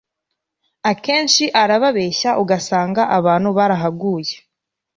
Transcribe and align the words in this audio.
akenshi 0.91 1.45
arababeshya 1.61 2.29
ugasanga 2.43 3.01
abantu 3.17 3.49
barahaguye 3.57 4.35